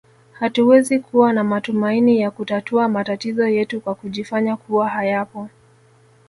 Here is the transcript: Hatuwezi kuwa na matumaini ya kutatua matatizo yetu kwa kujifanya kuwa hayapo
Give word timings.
Hatuwezi 0.33 0.99
kuwa 0.99 1.33
na 1.33 1.43
matumaini 1.43 2.19
ya 2.21 2.31
kutatua 2.31 2.87
matatizo 2.89 3.47
yetu 3.47 3.81
kwa 3.81 3.95
kujifanya 3.95 4.55
kuwa 4.57 4.89
hayapo 4.89 5.49